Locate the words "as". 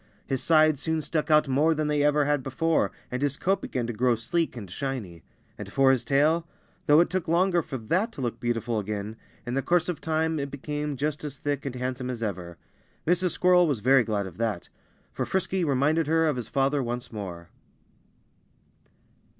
5.67-5.73, 11.23-11.37, 12.09-12.23